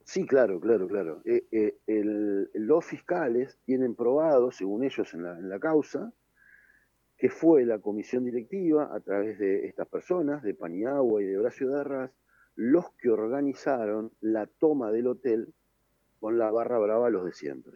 Sí, 0.05 0.25
claro, 0.25 0.61
claro, 0.61 0.87
claro. 0.89 1.21
Eh, 1.25 1.45
eh, 1.53 1.77
el- 1.87 2.49
los 2.55 2.85
fiscales 2.85 3.59
tienen 3.65 3.95
probado, 3.97 4.51
según 4.51 4.83
ellos 4.85 5.13
en 5.15 5.25
la, 5.25 5.39
en 5.39 5.49
la 5.49 5.59
causa, 5.59 6.13
que 7.19 7.29
fue 7.29 7.65
la 7.65 7.79
comisión 7.81 8.25
directiva, 8.25 8.95
a 8.95 9.01
través 9.01 9.39
de 9.39 9.67
estas 9.67 9.89
personas, 9.89 10.43
de 10.43 10.55
Paniagua 10.55 11.23
y 11.23 11.27
de 11.27 11.39
Horacio 11.39 11.69
Darras, 11.71 12.11
los 12.57 12.91
que 12.93 13.11
organizaron 13.11 14.11
la 14.21 14.47
toma 14.47 14.91
del 14.91 15.07
hotel 15.07 15.53
con 16.21 16.39
la 16.39 16.51
barra 16.51 16.79
brava 16.79 17.11
los 17.11 17.25
de 17.25 17.33
siempre. 17.33 17.75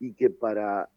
Y 0.00 0.14
que 0.14 0.30
para 0.30 0.88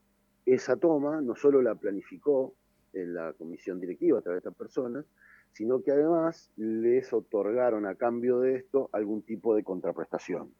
esa 0.46 0.78
toma 0.78 1.22
no 1.22 1.36
solo 1.36 1.62
la 1.62 1.76
planificó 1.76 2.56
en 2.94 3.14
la 3.14 3.34
comisión 3.34 3.80
directiva 3.80 4.20
a 4.20 4.22
través 4.22 4.42
de 4.42 4.50
estas 4.50 4.58
personas, 4.58 5.06
sino 5.52 5.82
que 5.82 5.92
además 5.92 6.50
les 6.56 7.12
otorgaron 7.14 7.86
a 7.86 7.96
cambio 7.96 8.40
de 8.40 8.56
esto 8.56 8.90
algún 8.94 9.22
tipo 9.22 9.56
de 9.56 9.64
contraprestación. 9.64 10.54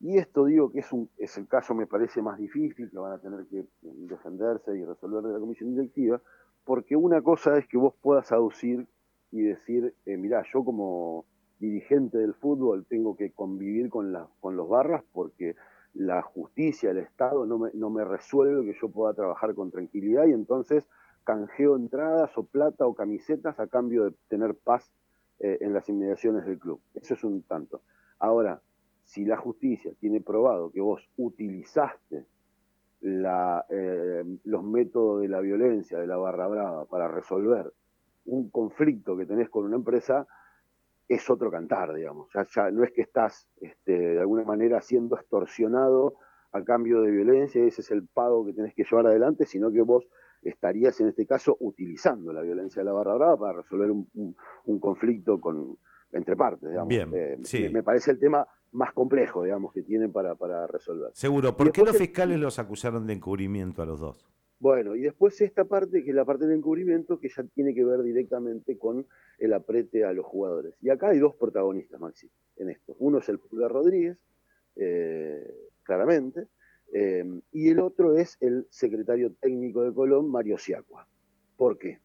Y 0.00 0.18
esto 0.18 0.44
digo 0.46 0.70
que 0.70 0.80
es, 0.80 0.92
un, 0.92 1.08
es 1.18 1.36
el 1.38 1.46
caso, 1.46 1.74
me 1.74 1.86
parece 1.86 2.22
más 2.22 2.38
difícil, 2.38 2.90
que 2.90 2.98
van 2.98 3.12
a 3.12 3.18
tener 3.18 3.46
que 3.46 3.64
defenderse 3.82 4.76
y 4.76 4.84
resolver 4.84 5.22
de 5.22 5.32
la 5.32 5.38
comisión 5.38 5.74
directiva, 5.74 6.20
porque 6.64 6.96
una 6.96 7.22
cosa 7.22 7.58
es 7.58 7.66
que 7.66 7.76
vos 7.76 7.94
puedas 8.00 8.30
aducir 8.32 8.86
y 9.30 9.42
decir, 9.42 9.94
eh, 10.06 10.16
mirá, 10.16 10.44
yo 10.52 10.64
como 10.64 11.24
dirigente 11.58 12.18
del 12.18 12.34
fútbol 12.34 12.84
tengo 12.86 13.16
que 13.16 13.30
convivir 13.30 13.88
con, 13.90 14.16
con 14.40 14.56
los 14.56 14.68
barras 14.68 15.02
porque 15.12 15.56
la 15.94 16.22
justicia, 16.22 16.90
el 16.90 16.98
Estado 16.98 17.46
no 17.46 17.58
me, 17.58 17.70
no 17.74 17.88
me 17.90 18.04
resuelve 18.04 18.64
que 18.64 18.78
yo 18.80 18.88
pueda 18.88 19.14
trabajar 19.14 19.54
con 19.54 19.70
tranquilidad 19.70 20.26
y 20.26 20.32
entonces 20.32 20.88
canjeo 21.22 21.76
entradas 21.76 22.36
o 22.36 22.44
plata 22.44 22.86
o 22.86 22.94
camisetas 22.94 23.58
a 23.58 23.66
cambio 23.66 24.04
de 24.04 24.14
tener 24.28 24.54
paz 24.54 24.92
eh, 25.40 25.58
en 25.60 25.72
las 25.72 25.88
inmediaciones 25.88 26.44
del 26.46 26.58
club. 26.58 26.80
Eso 26.94 27.14
es 27.14 27.24
un 27.24 27.42
tanto. 27.42 27.80
Ahora, 28.18 28.60
si 29.04 29.24
la 29.24 29.36
justicia 29.36 29.92
tiene 30.00 30.20
probado 30.20 30.70
que 30.70 30.80
vos 30.80 31.08
utilizaste 31.16 32.24
eh, 33.02 34.24
los 34.44 34.64
métodos 34.64 35.20
de 35.22 35.28
la 35.28 35.40
violencia, 35.40 35.98
de 35.98 36.06
la 36.06 36.16
barra 36.16 36.46
brava, 36.48 36.84
para 36.86 37.08
resolver 37.08 37.72
un 38.26 38.48
conflicto 38.48 39.16
que 39.16 39.26
tenés 39.26 39.50
con 39.50 39.64
una 39.64 39.76
empresa, 39.76 40.26
es 41.08 41.28
otro 41.30 41.50
cantar, 41.50 41.94
digamos. 41.94 42.28
Ya, 42.34 42.46
ya 42.54 42.70
no 42.70 42.84
es 42.84 42.92
que 42.92 43.02
estás 43.02 43.48
este, 43.60 43.92
de 43.92 44.20
alguna 44.20 44.44
manera 44.44 44.80
siendo 44.80 45.16
extorsionado 45.16 46.14
a 46.52 46.62
cambio 46.62 47.00
de 47.02 47.10
violencia, 47.10 47.64
ese 47.64 47.80
es 47.80 47.90
el 47.90 48.06
pago 48.06 48.46
que 48.46 48.52
tenés 48.52 48.74
que 48.74 48.84
llevar 48.84 49.06
adelante, 49.06 49.44
sino 49.44 49.70
que 49.72 49.82
vos 49.82 50.06
estarías 50.42 51.00
en 51.00 51.08
este 51.08 51.26
caso 51.26 51.56
utilizando 51.60 52.32
la 52.32 52.42
violencia 52.42 52.80
de 52.80 52.86
la 52.86 52.92
barra 52.92 53.14
brava 53.14 53.38
para 53.38 53.52
resolver 53.62 53.90
un, 53.90 54.08
un, 54.14 54.36
un 54.66 54.78
conflicto 54.78 55.40
con, 55.40 55.76
entre 56.12 56.36
partes, 56.36 56.68
digamos. 56.68 56.88
Bien, 56.88 57.10
Eh, 57.12 57.38
sí. 57.42 57.68
me, 57.70 57.82
parece 57.82 58.12
el 58.12 58.18
tema 58.20 58.46
más 58.72 58.92
complejo, 58.92 59.42
digamos, 59.42 59.72
que 59.72 59.82
tienen 59.82 60.12
para, 60.12 60.34
para 60.36 60.66
resolver. 60.66 61.10
Seguro. 61.14 61.56
¿Por 61.56 61.72
qué 61.72 61.82
los 61.82 61.94
el- 61.94 62.00
fiscales 62.00 62.38
los 62.38 62.58
acusaron 62.58 63.06
de 63.06 63.14
encubrimiento 63.14 63.82
a 63.82 63.86
los 63.86 64.00
dos? 64.00 64.26
Bueno, 64.64 64.96
y 64.96 65.02
después 65.02 65.38
esta 65.42 65.66
parte, 65.66 66.02
que 66.02 66.08
es 66.08 66.16
la 66.16 66.24
parte 66.24 66.46
del 66.46 66.56
encubrimiento, 66.56 67.20
que 67.20 67.28
ya 67.28 67.42
tiene 67.42 67.74
que 67.74 67.84
ver 67.84 68.02
directamente 68.02 68.78
con 68.78 69.06
el 69.38 69.52
aprete 69.52 70.06
a 70.06 70.14
los 70.14 70.24
jugadores. 70.24 70.74
Y 70.80 70.88
acá 70.88 71.10
hay 71.10 71.18
dos 71.18 71.34
protagonistas, 71.34 72.00
Maxi, 72.00 72.30
en 72.56 72.70
esto. 72.70 72.96
Uno 72.98 73.18
es 73.18 73.28
el 73.28 73.38
Pulgar 73.38 73.70
Rodríguez, 73.70 74.16
eh, 74.76 75.54
claramente, 75.82 76.48
eh, 76.94 77.42
y 77.52 77.68
el 77.68 77.78
otro 77.78 78.16
es 78.16 78.38
el 78.40 78.66
secretario 78.70 79.34
técnico 79.34 79.82
de 79.82 79.92
Colón, 79.92 80.30
Mario 80.30 80.56
Siacua. 80.56 81.06
¿Por 81.58 81.76
qué? 81.76 82.00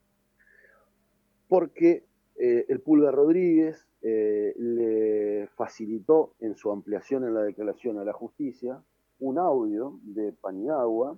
Porque 1.48 2.04
eh, 2.36 2.66
el 2.68 2.82
Pulgar 2.82 3.16
Rodríguez 3.16 3.88
le 4.02 5.48
facilitó 5.56 6.36
en 6.42 6.56
su 6.56 6.72
ampliación 6.74 7.24
en 7.24 7.36
la 7.36 7.44
declaración 7.44 8.00
a 8.00 8.04
la 8.04 8.12
justicia 8.12 8.84
un 9.20 9.38
audio 9.38 9.98
de 10.04 10.34
Paniagua 10.34 11.18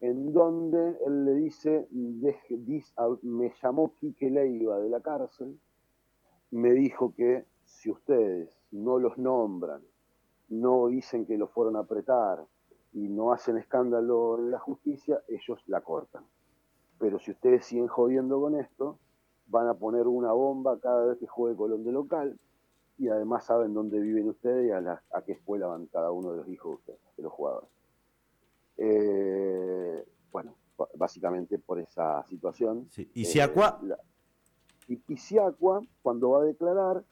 en 0.00 0.32
donde 0.32 0.96
él 1.06 1.24
le 1.24 1.34
dice, 1.34 1.88
deje- 1.90 2.56
dis- 2.58 2.92
a- 2.96 3.16
me 3.22 3.52
llamó 3.62 3.94
Quique 3.94 4.30
Leiva 4.30 4.78
de 4.78 4.88
la 4.88 5.00
cárcel, 5.00 5.58
me 6.50 6.72
dijo 6.72 7.14
que 7.14 7.44
si 7.64 7.90
ustedes 7.90 8.48
no 8.70 8.98
los 8.98 9.18
nombran, 9.18 9.82
no 10.48 10.86
dicen 10.88 11.26
que 11.26 11.36
lo 11.36 11.48
fueron 11.48 11.76
a 11.76 11.80
apretar 11.80 12.44
y 12.92 13.08
no 13.08 13.32
hacen 13.32 13.58
escándalo 13.58 14.38
en 14.38 14.50
la 14.50 14.58
justicia, 14.58 15.22
ellos 15.28 15.62
la 15.66 15.80
cortan. 15.82 16.24
Pero 16.98 17.18
si 17.18 17.32
ustedes 17.32 17.66
siguen 17.66 17.86
jodiendo 17.88 18.40
con 18.40 18.54
esto, 18.58 18.98
van 19.46 19.68
a 19.68 19.74
poner 19.74 20.06
una 20.06 20.32
bomba 20.32 20.78
cada 20.80 21.06
vez 21.06 21.18
que 21.18 21.26
juegue 21.26 21.56
Colón 21.56 21.84
de 21.84 21.92
local 21.92 22.38
y 22.98 23.08
además 23.08 23.44
saben 23.44 23.74
dónde 23.74 24.00
viven 24.00 24.28
ustedes 24.28 24.68
y 24.68 24.70
a, 24.70 24.80
la- 24.80 25.02
a 25.12 25.22
qué 25.22 25.32
escuela 25.32 25.66
van 25.66 25.86
cada 25.86 26.10
uno 26.10 26.32
de 26.32 26.38
los 26.38 26.48
hijos 26.48 26.84
de 26.86 26.94
de 27.16 27.22
los 27.22 27.32
jugadores. 27.32 27.68
Eh, 28.78 30.04
bueno, 30.32 30.54
básicamente 30.94 31.58
por 31.58 31.80
esa 31.80 32.24
situación. 32.26 32.86
Sí. 32.90 33.10
Y 33.14 33.22
eh, 33.22 33.24
Siacua, 33.26 33.80
la- 33.82 33.98
y, 34.86 35.16
Siacua, 35.16 35.82
cuando 36.00 36.30
va 36.30 36.40
a 36.42 36.44
declarar, 36.44 37.04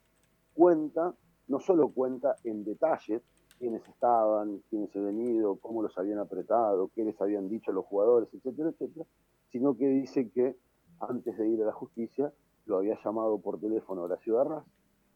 cuenta, 0.54 1.14
no 1.48 1.60
solo 1.60 1.88
cuenta 1.90 2.36
en 2.44 2.64
detalle 2.64 3.20
quiénes 3.58 3.86
estaban, 3.88 4.62
quiénes 4.70 4.94
habían 4.96 5.20
ido, 5.20 5.56
cómo 5.56 5.82
los 5.82 5.96
habían 5.98 6.18
apretado, 6.18 6.90
qué 6.94 7.04
les 7.04 7.20
habían 7.20 7.48
dicho 7.48 7.72
los 7.72 7.84
jugadores, 7.84 8.28
etcétera, 8.32 8.70
etcétera, 8.70 9.04
sino 9.50 9.76
que 9.76 9.88
dice 9.88 10.30
que 10.30 10.56
antes 11.00 11.36
de 11.36 11.48
ir 11.48 11.62
a 11.62 11.66
la 11.66 11.72
justicia 11.72 12.32
lo 12.66 12.78
había 12.78 12.98
llamado 13.04 13.38
por 13.38 13.60
teléfono 13.60 14.02
Horacio 14.02 14.34
Darras 14.36 14.64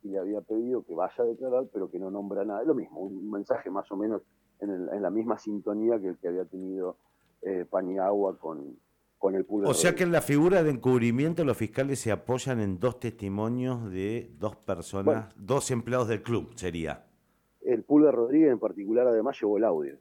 y 0.03 0.09
le 0.09 0.19
había 0.19 0.41
pedido 0.41 0.83
que 0.83 0.95
vaya 0.95 1.15
a 1.19 1.25
declarar, 1.27 1.67
pero 1.73 1.91
que 1.91 1.99
no 1.99 2.11
nombra 2.11 2.45
nada. 2.45 2.63
Lo 2.65 2.75
mismo, 2.75 3.01
un 3.01 3.31
mensaje 3.31 3.71
más 3.71 3.91
o 3.93 3.97
menos 3.97 4.23
en, 4.61 4.71
el- 4.71 4.89
en 4.91 5.03
la 5.03 5.11
misma 5.11 5.39
sintonía 5.39 6.01
que 6.01 6.09
el 6.09 6.17
que 6.19 6.29
había 6.29 6.45
tenido 6.45 6.97
eh, 7.43 7.65
Paniagua 7.69 8.39
con, 8.39 8.77
con 9.19 9.35
el 9.35 9.45
pulgar. 9.45 9.71
o 9.71 9.75
sea 9.75 9.95
que 9.95 10.03
en 10.05 10.13
la 10.13 10.21
figura 10.23 10.63
de 10.63 10.71
encubrimiento 10.71 11.45
los 11.45 11.57
fiscales 11.57 11.99
se 12.01 12.13
apoyan 12.13 12.61
en 12.61 12.79
dos 12.79 12.99
testimonios 13.01 13.91
de 13.91 14.31
dos 14.39 14.57
personas, 14.57 15.05
Bueno. 15.05 15.29
dos 15.37 15.71
empleados 15.71 16.09
del 16.09 16.23
club, 16.23 16.53
sería. 16.57 17.07
El 17.63 17.83
Pulgar 17.85 18.15
Rodríguez 18.15 18.51
en 18.53 18.59
particular 18.59 19.07
además 19.07 19.39
llevó 19.41 19.59
el 19.59 19.65
audio. 19.65 19.97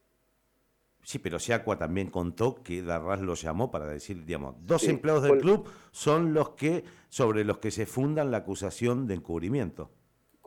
Sí, 1.02 1.18
pero 1.20 1.40
Siacua 1.40 1.78
también 1.78 2.10
contó 2.10 2.62
que 2.62 2.82
Darras 2.84 3.22
lo 3.22 3.34
llamó 3.34 3.72
para 3.72 3.88
decir, 3.88 4.26
digamos, 4.26 4.56
dos 4.66 4.86
empleados 4.88 5.24
del 5.24 5.40
club 5.40 5.66
son 5.92 6.34
los 6.34 6.50
que, 6.52 6.84
sobre 7.08 7.46
los 7.46 7.58
que 7.60 7.72
se 7.72 7.86
fundan 7.86 8.32
la 8.32 8.38
acusación 8.38 9.08
de 9.08 9.16
encubrimiento. 9.16 9.92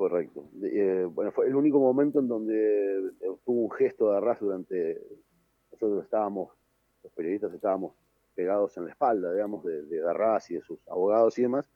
Correcto. 0.02 0.50
Eh, 0.64 1.06
bueno, 1.08 1.30
fue 1.30 1.46
el 1.46 1.54
único 1.54 1.78
momento 1.78 2.18
en 2.18 2.26
donde 2.26 2.98
eh, 2.98 3.36
tuvo 3.44 3.66
un 3.66 3.70
gesto 3.70 4.10
de 4.10 4.16
Arras 4.16 4.40
durante. 4.40 5.00
Nosotros 5.70 6.02
estábamos, 6.02 6.50
los 7.04 7.12
periodistas 7.12 7.54
estábamos 7.54 7.94
pegados 8.34 8.76
en 8.78 8.86
la 8.86 8.90
espalda, 8.90 9.32
digamos, 9.32 9.62
de, 9.62 9.82
de 9.82 10.00
Darras 10.00 10.50
y 10.50 10.54
de 10.54 10.62
sus 10.62 10.80
abogados 10.88 11.38
y 11.38 11.42
demás. 11.42 11.70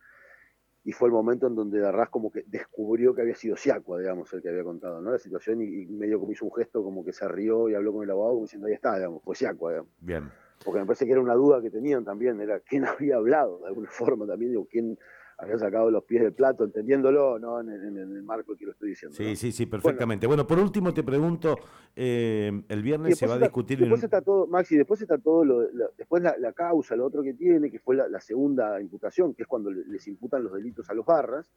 Y 0.82 0.90
fue 0.90 1.08
el 1.08 1.12
momento 1.12 1.46
en 1.46 1.54
donde 1.54 1.78
Darras 1.78 2.08
como 2.08 2.32
que 2.32 2.42
descubrió 2.48 3.14
que 3.14 3.22
había 3.22 3.36
sido 3.36 3.56
Siacua, 3.56 4.00
digamos, 4.00 4.32
el 4.32 4.42
que 4.42 4.48
había 4.48 4.64
contado, 4.64 5.00
¿no? 5.00 5.12
La 5.12 5.18
situación 5.20 5.62
y, 5.62 5.86
medio 5.86 6.18
como 6.18 6.32
hizo 6.32 6.46
un 6.46 6.52
gesto 6.52 6.82
como 6.82 7.04
que 7.04 7.12
se 7.12 7.28
rió 7.28 7.68
y 7.68 7.76
habló 7.76 7.92
con 7.92 8.02
el 8.02 8.10
abogado 8.10 8.34
como 8.34 8.46
diciendo, 8.46 8.66
ahí 8.66 8.74
está, 8.74 8.96
digamos, 8.96 9.22
fue 9.22 9.36
Siacua, 9.36 9.70
digamos. 9.70 9.92
Bien. 10.00 10.32
Porque 10.64 10.80
me 10.80 10.86
parece 10.86 11.06
que 11.06 11.12
era 11.12 11.20
una 11.20 11.34
duda 11.34 11.62
que 11.62 11.70
tenían 11.70 12.04
también, 12.04 12.40
era 12.40 12.58
quién 12.58 12.84
había 12.86 13.18
hablado 13.18 13.60
de 13.60 13.68
alguna 13.68 13.88
forma 13.88 14.26
también, 14.26 14.50
digo, 14.50 14.66
quién 14.68 14.98
había 15.38 15.58
sacado 15.58 15.90
los 15.90 16.04
pies 16.04 16.22
del 16.22 16.32
plato, 16.32 16.64
entendiéndolo, 16.64 17.38
¿no? 17.38 17.60
En, 17.60 17.68
el 17.68 18.22
marco 18.22 18.56
que 18.56 18.64
lo 18.64 18.72
estoy 18.72 18.90
diciendo. 18.90 19.16
Sí, 19.16 19.36
sí, 19.36 19.52
sí, 19.52 19.66
perfectamente. 19.66 20.26
Bueno, 20.26 20.46
por 20.46 20.58
último 20.58 20.94
te 20.94 21.02
pregunto, 21.02 21.56
eh, 21.94 22.62
el 22.68 22.82
viernes 22.82 23.18
se 23.18 23.26
va 23.26 23.34
a 23.34 23.38
discutir... 23.38 23.78
Después 23.78 24.02
está 24.02 24.22
todo, 24.22 24.46
Maxi, 24.46 24.76
después 24.76 25.00
está 25.02 25.18
todo, 25.18 25.44
lo, 25.44 25.60
después 25.96 26.22
la, 26.22 26.52
causa, 26.52 26.96
lo 26.96 27.04
otro 27.04 27.22
que 27.22 27.34
tiene, 27.34 27.70
que 27.70 27.78
fue 27.78 27.96
la, 27.96 28.20
segunda 28.20 28.80
imputación, 28.80 29.34
que 29.34 29.42
es 29.42 29.48
cuando 29.48 29.70
les 29.70 30.06
imputan 30.08 30.42
los 30.42 30.54
delitos 30.54 30.88
a 30.88 30.94
los 30.94 31.04
barras, 31.04 31.50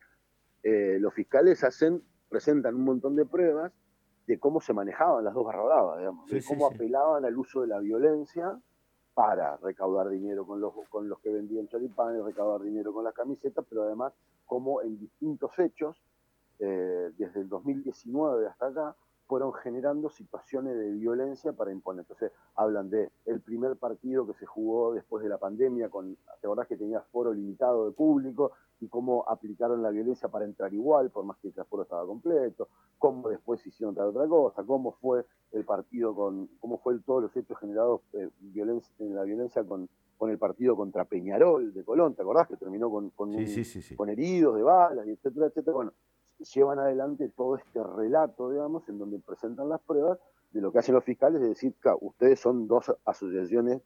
eh, 0.61 0.97
los 0.99 1.13
fiscales 1.13 1.63
hacen, 1.63 2.03
presentan 2.27 2.75
un 2.75 2.83
montón 2.83 3.15
de 3.15 3.25
pruebas 3.25 3.71
de 4.27 4.37
cómo 4.37 4.59
se 4.59 4.73
manejaban 4.73 5.23
las 5.23 5.33
dos 5.33 5.45
barra 5.45 5.63
bravas, 5.63 5.99
digamos, 5.99 6.29
de 6.29 6.43
cómo 6.43 6.67
apelaban 6.67 7.25
al 7.25 7.35
uso 7.37 7.61
de 7.61 7.67
la 7.67 7.79
violencia 7.79 8.59
para 9.13 9.57
recaudar 9.57 10.09
dinero 10.09 10.45
con 10.45 10.61
los, 10.61 10.73
con 10.89 11.09
los 11.09 11.19
que 11.19 11.29
vendían 11.29 11.67
choripanes, 11.67 12.23
recaudar 12.23 12.61
dinero 12.61 12.93
con 12.93 13.03
las 13.03 13.13
camisetas, 13.13 13.65
pero 13.67 13.83
además 13.83 14.13
como 14.45 14.81
en 14.81 14.99
distintos 14.99 15.51
hechos, 15.59 15.95
eh, 16.59 17.11
desde 17.17 17.41
el 17.41 17.49
2019 17.49 18.47
hasta 18.47 18.67
acá, 18.67 18.95
fueron 19.29 19.53
generando 19.53 20.09
situaciones 20.09 20.75
de 20.75 20.89
violencia 20.89 21.53
para 21.53 21.71
imponer. 21.71 22.01
Entonces, 22.01 22.31
hablan 22.55 22.89
de 22.89 23.11
el 23.27 23.41
primer 23.41 23.77
partido 23.77 24.25
que 24.25 24.33
se 24.33 24.47
jugó 24.47 24.91
después 24.95 25.23
de 25.23 25.29
la 25.29 25.37
pandemia, 25.37 25.87
con, 25.87 26.15
¿te 26.41 26.47
acordás 26.47 26.65
que 26.65 26.75
tenía 26.75 26.99
foro 27.11 27.31
limitado 27.31 27.85
de 27.85 27.91
público? 27.91 28.53
Y 28.81 28.87
cómo 28.87 29.23
aplicaron 29.27 29.83
la 29.83 29.91
violencia 29.91 30.29
para 30.29 30.45
entrar 30.45 30.73
igual, 30.73 31.11
por 31.11 31.25
más 31.25 31.37
que 31.37 31.49
el 31.49 31.53
foro 31.65 31.83
estaba 31.83 32.07
completo, 32.07 32.69
cómo 32.97 33.29
después 33.29 33.63
hicieron 33.67 33.93
tal 33.93 34.07
otra 34.07 34.27
cosa, 34.27 34.63
cómo 34.63 34.93
fue 34.93 35.23
el 35.51 35.63
partido 35.63 36.15
con, 36.15 36.47
cómo 36.59 36.79
fue 36.79 36.97
todos 37.05 37.21
los 37.21 37.35
hechos 37.37 37.59
generados 37.59 38.01
eh, 38.13 38.29
violencia, 38.39 38.91
en 38.97 39.13
la 39.13 39.21
violencia 39.23 39.63
con, 39.63 39.87
con 40.17 40.31
el 40.31 40.39
partido 40.39 40.75
contra 40.75 41.05
Peñarol 41.05 41.71
de 41.71 41.83
Colón, 41.83 42.15
¿te 42.15 42.23
acordás? 42.23 42.47
Que 42.47 42.57
terminó 42.57 42.89
con, 42.89 43.11
con, 43.11 43.35
con 43.95 44.09
heridos 44.09 44.55
de 44.55 44.63
balas, 44.63 45.05
y 45.05 45.11
etcétera, 45.11 45.45
etcétera. 45.45 45.75
Bueno, 45.75 45.93
llevan 46.39 46.79
adelante 46.79 47.29
todo 47.35 47.57
este 47.57 47.83
relato, 47.83 48.49
digamos, 48.49 48.87
en 48.89 48.97
donde 48.97 49.19
presentan 49.19 49.69
las 49.69 49.81
pruebas 49.81 50.19
de 50.51 50.61
lo 50.61 50.71
que 50.71 50.79
hacen 50.79 50.95
los 50.95 51.03
fiscales, 51.03 51.41
es 51.41 51.49
decir, 51.49 51.73
que 51.81 51.89
ustedes 52.01 52.39
son 52.39 52.67
dos 52.67 52.91
asociaciones 53.05 53.81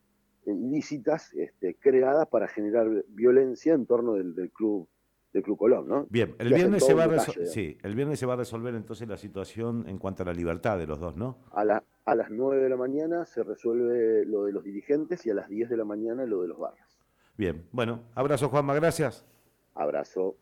eh, 0.46 0.52
ilícitas 0.52 1.34
este, 1.34 1.76
creadas 1.76 2.28
para 2.28 2.48
generar 2.48 2.88
violencia 3.10 3.74
en 3.74 3.86
torno 3.86 4.14
del, 4.14 4.34
club 4.52 4.88
del 5.34 5.44
Club 5.44 5.58
Colón, 5.58 5.88
¿no? 5.88 6.06
Bien, 6.10 6.36
el 6.38 6.54
viernes, 6.54 6.86
se 6.86 6.94
va 6.94 7.06
a 7.06 7.20
sí, 7.20 7.78
el 7.82 7.96
viernes 7.96 8.20
se 8.20 8.26
va 8.26 8.34
a 8.34 8.38
resolver 8.38 8.76
entonces 8.76 9.08
la 9.08 9.18
situación 9.18 9.86
en 9.88 9.98
cuanto 9.98 10.24
a 10.24 10.28
la 10.28 10.34
libertad 10.34 10.78
de 10.78 10.86
los 10.86 11.00
dos, 11.00 11.16
¿no? 11.18 11.40
A, 11.52 11.66
la, 11.66 11.84
a 12.06 12.16
las 12.16 12.30
9 12.30 12.62
de 12.62 12.70
la 12.70 12.78
mañana 12.78 13.26
se 13.26 13.42
resuelve 13.44 14.26
lo 14.26 14.46
de 14.46 14.52
los 14.52 14.64
dirigentes 14.64 15.26
y 15.26 15.32
a 15.32 15.34
las 15.34 15.50
10 15.50 15.70
de 15.70 15.78
la 15.78 15.86
mañana 15.86 16.26
lo 16.26 16.44
de 16.44 16.50
los 16.50 16.60
barras. 16.60 17.00
Bien, 17.36 17.66
bueno, 17.72 18.02
abrazo 18.14 18.50
Juanma, 18.50 18.76
gracias. 18.76 19.26
Abrazo. 19.74 20.36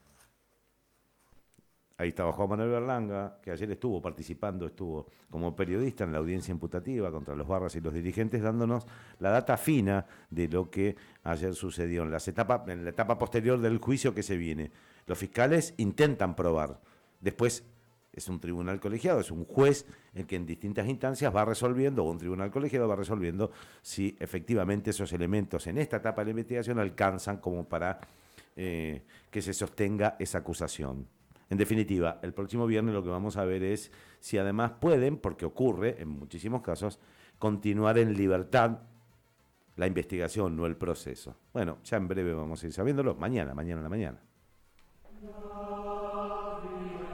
Ahí 2.01 2.09
estaba 2.09 2.31
Juan 2.31 2.49
Manuel 2.49 2.71
Berlanga, 2.71 3.37
que 3.43 3.51
ayer 3.51 3.69
estuvo 3.69 4.01
participando, 4.01 4.65
estuvo 4.65 5.05
como 5.29 5.55
periodista 5.55 6.03
en 6.03 6.11
la 6.11 6.17
audiencia 6.17 6.51
imputativa 6.51 7.11
contra 7.11 7.35
los 7.35 7.47
barras 7.47 7.75
y 7.75 7.79
los 7.79 7.93
dirigentes, 7.93 8.41
dándonos 8.41 8.87
la 9.19 9.29
data 9.29 9.55
fina 9.55 10.07
de 10.31 10.47
lo 10.47 10.71
que 10.71 10.95
ayer 11.23 11.53
sucedió 11.53 12.01
en, 12.01 12.09
las 12.09 12.27
etapas, 12.27 12.67
en 12.69 12.85
la 12.85 12.89
etapa 12.89 13.19
posterior 13.19 13.61
del 13.61 13.77
juicio 13.77 14.15
que 14.15 14.23
se 14.23 14.35
viene. 14.35 14.71
Los 15.05 15.19
fiscales 15.19 15.75
intentan 15.77 16.35
probar. 16.35 16.81
Después 17.19 17.65
es 18.11 18.27
un 18.29 18.39
tribunal 18.39 18.79
colegiado, 18.79 19.19
es 19.19 19.29
un 19.29 19.45
juez 19.45 19.85
el 20.15 20.25
que 20.25 20.37
en 20.37 20.47
distintas 20.47 20.87
instancias 20.87 21.35
va 21.35 21.45
resolviendo, 21.45 22.03
o 22.03 22.09
un 22.09 22.17
tribunal 22.17 22.49
colegiado 22.49 22.87
va 22.87 22.95
resolviendo 22.95 23.51
si 23.83 24.17
efectivamente 24.19 24.89
esos 24.89 25.13
elementos 25.13 25.67
en 25.67 25.77
esta 25.77 25.97
etapa 25.97 26.21
de 26.21 26.25
la 26.25 26.31
investigación 26.31 26.79
alcanzan 26.79 27.37
como 27.37 27.69
para 27.69 27.99
eh, 28.55 29.03
que 29.29 29.43
se 29.43 29.53
sostenga 29.53 30.15
esa 30.17 30.39
acusación. 30.39 31.05
En 31.51 31.57
definitiva, 31.57 32.17
el 32.23 32.33
próximo 32.33 32.65
viernes 32.65 32.93
lo 32.93 33.03
que 33.03 33.09
vamos 33.09 33.35
a 33.35 33.43
ver 33.43 33.61
es 33.61 33.91
si 34.21 34.37
además 34.37 34.71
pueden, 34.79 35.17
porque 35.17 35.45
ocurre 35.45 36.01
en 36.01 36.07
muchísimos 36.07 36.61
casos, 36.61 36.97
continuar 37.39 37.97
en 37.97 38.15
libertad 38.15 38.79
la 39.75 39.85
investigación, 39.85 40.55
no 40.55 40.65
el 40.65 40.77
proceso. 40.77 41.35
Bueno, 41.51 41.79
ya 41.83 41.97
en 41.97 42.07
breve 42.07 42.33
vamos 42.33 42.63
a 42.63 42.67
ir 42.67 42.71
sabiéndolo, 42.71 43.15
mañana, 43.15 43.53
mañana 43.53 43.81
la 43.81 43.89
mañana. 43.89 44.21